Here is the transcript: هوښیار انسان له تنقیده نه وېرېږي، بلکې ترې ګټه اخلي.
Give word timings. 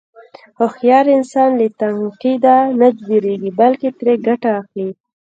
هوښیار 0.59 1.05
انسان 1.17 1.49
له 1.59 1.67
تنقیده 1.79 2.57
نه 2.79 2.87
وېرېږي، 3.07 3.51
بلکې 3.59 3.89
ترې 3.99 4.13
ګټه 4.27 4.49
اخلي. 4.59 4.89